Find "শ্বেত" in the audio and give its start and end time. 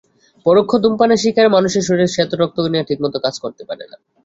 2.13-2.31